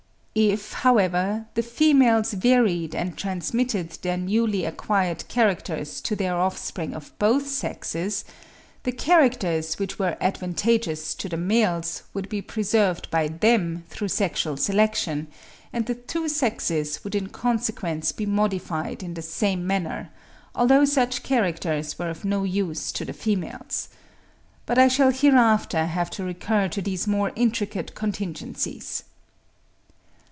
If, 0.33 0.71
however, 0.71 1.45
the 1.55 1.61
females 1.61 2.31
varied 2.31 2.95
and 2.95 3.17
transmitted 3.17 3.91
their 4.01 4.15
newly 4.15 4.63
acquired 4.63 5.27
characters 5.27 5.99
to 6.03 6.15
their 6.15 6.37
offspring 6.37 6.93
of 6.93 7.11
both 7.19 7.47
sexes, 7.49 8.23
the 8.83 8.93
characters 8.93 9.77
which 9.77 9.99
were 9.99 10.15
advantageous 10.21 11.13
to 11.15 11.27
the 11.27 11.35
males 11.35 12.03
would 12.13 12.29
be 12.29 12.41
preserved 12.41 13.11
by 13.11 13.27
them 13.27 13.83
through 13.89 14.07
sexual 14.07 14.55
selection, 14.55 15.27
and 15.73 15.85
the 15.85 15.95
two 15.95 16.29
sexes 16.29 17.03
would 17.03 17.13
in 17.13 17.27
consequence 17.27 18.13
be 18.13 18.25
modified 18.25 19.03
in 19.03 19.15
the 19.15 19.21
same 19.21 19.67
manner, 19.67 20.11
although 20.55 20.85
such 20.85 21.23
characters 21.23 21.99
were 21.99 22.09
of 22.09 22.23
no 22.23 22.45
use 22.45 22.93
to 22.93 23.03
the 23.03 23.11
females: 23.11 23.89
but 24.65 24.77
I 24.77 24.87
shall 24.87 25.11
hereafter 25.11 25.87
have 25.87 26.09
to 26.11 26.23
recur 26.23 26.69
to 26.69 26.81
these 26.81 27.05
more 27.05 27.33
intricate 27.35 27.95
contingencies. 27.95 29.03